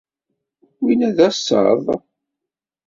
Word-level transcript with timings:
Winna 0.83 1.09
d 1.15 1.17
asaḍ. 1.27 1.83